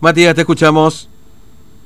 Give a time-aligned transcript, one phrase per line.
[0.00, 1.10] Matías, te escuchamos.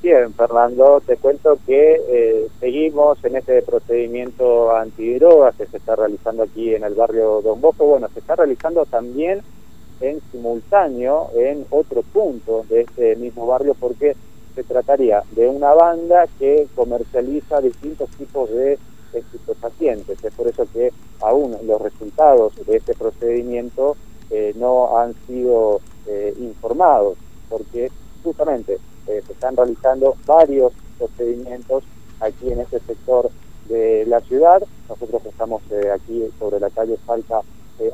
[0.00, 6.44] Bien, Fernando, te cuento que eh, seguimos en este procedimiento antidrogas que se está realizando
[6.44, 7.86] aquí en el barrio Don Bosco.
[7.86, 9.40] Bueno, se está realizando también
[10.00, 14.14] en simultáneo en otro punto de este mismo barrio porque
[14.54, 18.78] se trataría de una banda que comercializa distintos tipos de
[19.12, 20.22] estupefacientes.
[20.22, 23.96] Es por eso que aún los resultados de este procedimiento
[24.30, 27.16] eh, no han sido eh, informados,
[27.48, 27.90] porque
[28.24, 31.84] justamente eh, se están realizando varios procedimientos
[32.20, 33.30] aquí en este sector
[33.68, 34.62] de la ciudad.
[34.88, 35.62] Nosotros estamos
[35.94, 37.40] aquí sobre la calle Falta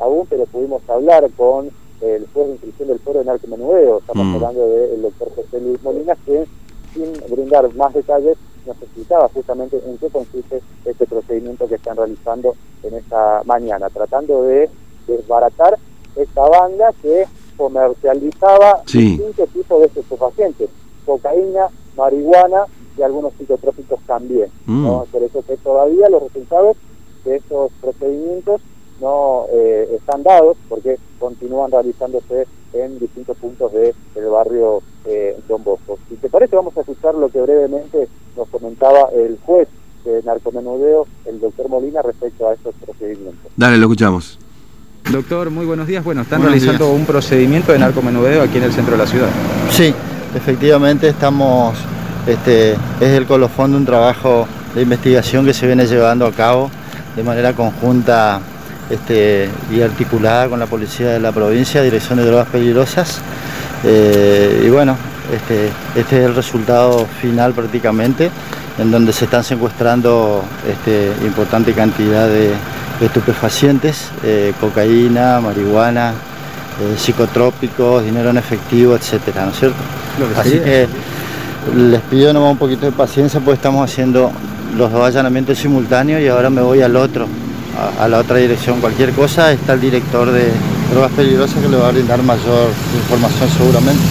[0.00, 3.98] aún, pero pudimos hablar con el juez de inscripción del foro de narcomenudeo.
[3.98, 4.34] Estamos mm.
[4.34, 6.46] hablando del doctor José Luis Molina, que
[6.94, 12.54] sin brindar más detalles nos explicaba justamente en qué consiste este procedimiento que están realizando
[12.82, 14.68] en esta mañana, tratando de
[15.06, 15.78] desbaratar
[16.16, 17.26] esta banda que
[17.60, 20.70] comercializaba distintos tipos de estupefacientes,
[21.04, 22.64] cocaína, marihuana
[22.96, 24.48] y algunos psicotrópicos también.
[24.66, 25.04] ¿no?
[25.04, 25.12] Mm.
[25.12, 26.78] Por eso que todavía los resultados
[27.22, 28.62] de estos procedimientos
[28.98, 35.98] no eh, están dados porque continúan realizándose en distintos puntos del barrio eh, Don Bosco.
[36.08, 39.68] Si te parece, vamos a escuchar lo que brevemente nos comentaba el juez
[40.06, 43.52] de narcomenudeo, el doctor Molina, respecto a estos procedimientos.
[43.54, 44.38] Dale, lo escuchamos.
[45.10, 46.04] Doctor, muy buenos días.
[46.04, 49.28] Bueno, están realizando un procedimiento de narcomenudeo aquí en el centro de la ciudad.
[49.70, 49.92] Sí,
[50.36, 51.76] efectivamente estamos,
[52.28, 56.70] este, es el colofón de un trabajo de investigación que se viene llevando a cabo
[57.16, 58.40] de manera conjunta
[58.88, 63.20] este, y articulada con la policía de la provincia, Dirección de Drogas Peligrosas.
[63.82, 64.96] Eh, y bueno,
[65.34, 68.30] este, este, es el resultado final prácticamente,
[68.78, 72.52] en donde se están secuestrando este, importante cantidad de,
[73.00, 76.12] estupefacientes, eh, cocaína, marihuana,
[76.80, 79.78] eh, psicotrópicos, dinero en efectivo, etcétera, ¿no es cierto?
[80.38, 80.86] Así que
[81.76, 84.30] les pido nomás un poquito de paciencia porque estamos haciendo
[84.76, 87.26] los dos allanamientos simultáneos y ahora me voy al otro,
[87.98, 88.80] a, la otra dirección.
[88.80, 90.50] Cualquier cosa está el director de
[90.92, 94.02] drogas peligrosas que le va a brindar mayor información seguramente.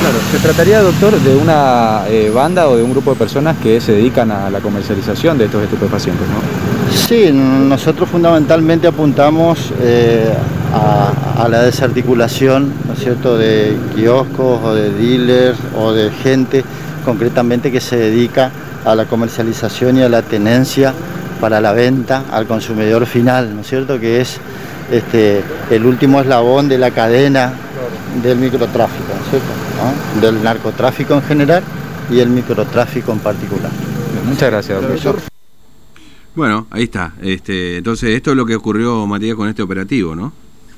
[0.00, 3.80] Claro, se trataría, doctor, de una eh, banda o de un grupo de personas que
[3.80, 6.67] se dedican a la comercialización de estos estupefacientes, ¿no?
[6.94, 10.32] Sí, nosotros fundamentalmente apuntamos eh,
[10.72, 16.64] a, la desarticulación, ¿no es cierto?, de kioscos o de dealers o de gente
[17.04, 18.50] concretamente que se dedica
[18.84, 20.92] a la comercialización y a la tenencia
[21.40, 24.38] para la venta al consumidor final, ¿no es cierto?, que es
[24.90, 27.52] este, el último eslabón de la cadena
[28.22, 30.20] del microtráfico, ¿no cierto?
[30.20, 31.62] Del narcotráfico en general
[32.10, 33.70] y el microtráfico en particular.
[34.26, 35.37] Muchas gracias, doctor.
[36.38, 37.14] Bueno, ahí está.
[37.20, 40.30] Este, entonces, esto es lo que ocurrió, Matías, con este operativo, ¿no?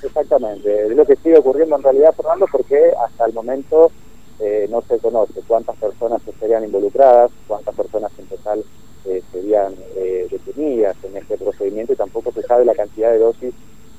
[0.03, 0.87] Exactamente.
[0.87, 3.93] Es lo que sigue ocurriendo en realidad, Fernando, porque hasta el momento
[4.38, 8.65] eh, no se conoce cuántas personas estarían involucradas, cuántas personas en total
[9.04, 13.53] eh, serían eh, detenidas en este procedimiento y tampoco se sabe la cantidad de dosis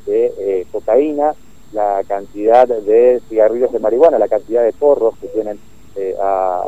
[0.07, 1.35] de eh, cocaína,
[1.73, 5.59] la cantidad de cigarrillos de marihuana, la cantidad de porros que tienen
[5.95, 6.15] eh,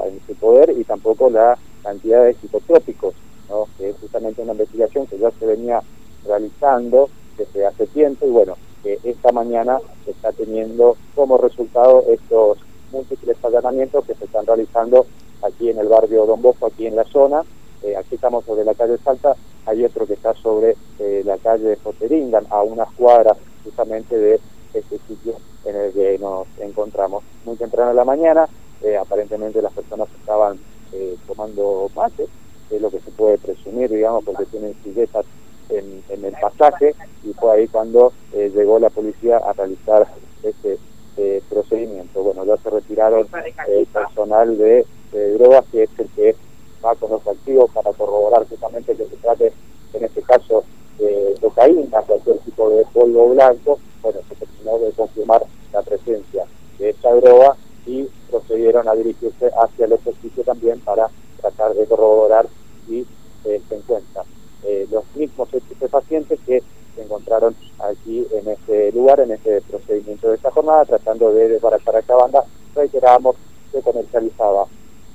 [0.05, 3.15] en su poder y tampoco la cantidad de psicotrópicos,
[3.77, 5.81] que es justamente una investigación que ya se venía
[6.25, 12.57] realizando desde hace tiempo y bueno, que esta mañana está teniendo como resultado estos
[12.91, 15.05] múltiples allanamientos que se están realizando
[15.41, 17.43] aquí en el barrio Don Bosco, aquí en la zona.
[17.81, 21.75] Eh, aquí estamos sobre la calle Salta, hay otro que está sobre eh, la calle
[21.77, 24.39] Poteringan, a unas cuadras justamente de
[24.73, 27.23] este sitio en el que nos encontramos.
[27.45, 28.47] Muy temprano en la mañana,
[28.81, 30.59] eh, aparentemente las personas estaban
[31.25, 32.27] tomando mate,
[32.69, 33.89] es lo que se puede presumir,
[34.45, 35.25] tienen silletas
[35.69, 40.07] en, en, el pasaje, y fue ahí cuando llegó la policía a realizar
[40.43, 40.77] este
[41.49, 42.23] procedimiento.
[42.23, 43.27] Bueno, ya se retiraron
[43.67, 44.85] el personal de,
[45.37, 46.35] drogas, que es el que
[46.83, 49.53] va con los activos para corroborar justamente que se trate,
[49.93, 50.63] en este caso,
[50.97, 56.45] de cocaína, cualquier tipo de polvo blanco, bueno, se terminó de confirmar la presencia
[56.77, 57.55] de esta droga
[57.85, 61.09] y procedieron a dirigirse hacia el sitio también para
[61.41, 62.47] tratar de corroborar
[62.87, 63.05] si
[63.45, 64.25] eh, se encuentran
[64.63, 65.49] eh, los mismos
[65.89, 66.63] pacientes que
[66.95, 71.95] se encontraron aquí en este lugar, en este procedimiento de esta jornada, tratando de desbaratar
[71.95, 73.35] a esta banda, reiterábamos,
[73.71, 74.65] se comercializaba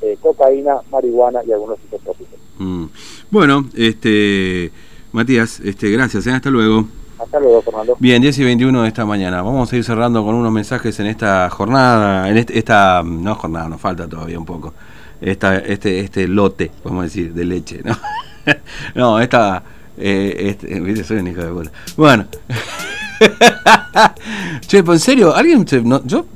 [0.03, 2.39] eh, cocaína, marihuana y algunos psicotrópicos.
[2.59, 2.87] Mm.
[3.31, 4.71] Bueno, este
[5.13, 6.33] Matías, este, gracias, ¿eh?
[6.33, 6.87] hasta luego.
[7.19, 7.97] Hasta luego, Fernando.
[7.99, 9.41] Bien, 10 y 21 de esta mañana.
[9.43, 13.69] Vamos a ir cerrando con unos mensajes en esta jornada, en este, esta, no jornada,
[13.69, 14.75] nos falta todavía un poco,
[15.21, 17.97] esta, este, este lote, vamos a decir, de leche, ¿no?
[18.95, 19.63] no, esta,
[19.97, 21.73] eh, este, soy un hijo de puta.
[21.97, 22.27] Bueno.
[24.67, 25.35] che, ¿en serio?
[25.35, 25.65] ¿Alguien,
[26.05, 26.27] yo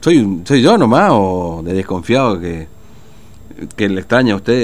[0.00, 2.68] ¿Soy, ¿Soy yo nomás o de desconfiado que,
[3.76, 4.58] que le extraña a usted